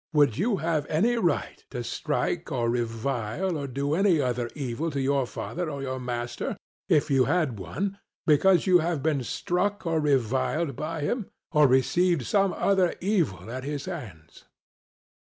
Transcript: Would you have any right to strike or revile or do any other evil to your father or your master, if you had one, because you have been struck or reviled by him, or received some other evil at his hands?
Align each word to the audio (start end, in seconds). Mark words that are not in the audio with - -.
Would 0.13 0.35
you 0.35 0.57
have 0.57 0.87
any 0.89 1.15
right 1.17 1.63
to 1.69 1.83
strike 1.83 2.51
or 2.51 2.71
revile 2.71 3.55
or 3.55 3.67
do 3.67 3.93
any 3.93 4.19
other 4.19 4.49
evil 4.55 4.89
to 4.89 4.99
your 4.99 5.27
father 5.27 5.69
or 5.69 5.83
your 5.83 5.99
master, 5.99 6.57
if 6.89 7.11
you 7.11 7.25
had 7.25 7.59
one, 7.59 7.99
because 8.25 8.65
you 8.65 8.79
have 8.79 9.03
been 9.03 9.23
struck 9.23 9.85
or 9.85 9.99
reviled 9.99 10.75
by 10.75 11.01
him, 11.01 11.29
or 11.51 11.67
received 11.67 12.25
some 12.25 12.51
other 12.53 12.95
evil 12.99 13.51
at 13.51 13.63
his 13.63 13.85
hands? 13.85 14.45